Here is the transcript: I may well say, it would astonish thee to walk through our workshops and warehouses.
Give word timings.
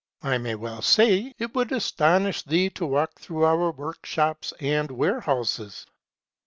I 0.23 0.39
may 0.39 0.55
well 0.55 0.81
say, 0.81 1.35
it 1.37 1.53
would 1.53 1.71
astonish 1.71 2.41
thee 2.41 2.71
to 2.71 2.87
walk 2.87 3.19
through 3.19 3.45
our 3.45 3.69
workshops 3.71 4.51
and 4.59 4.89
warehouses. 4.89 5.85